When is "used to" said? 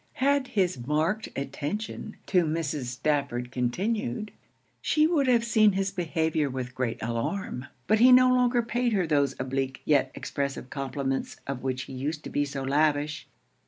11.93-12.31